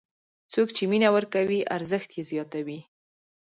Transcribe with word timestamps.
څوک 0.53 0.67
چې 0.75 0.83
مینه 0.91 1.09
ورکوي، 1.15 1.59
ارزښت 1.75 2.09
یې 2.17 2.23
زیاتوي. 2.31 2.79